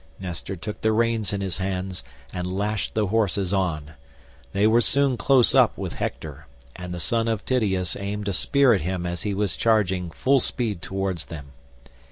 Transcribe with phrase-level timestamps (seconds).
[0.19, 2.03] Nestor took the reins in his hands
[2.33, 3.91] and lashed the horses on;
[4.51, 8.73] they were soon close up with Hector, and the son of Tydeus aimed a spear
[8.73, 11.51] at him as he was charging full speed towards them.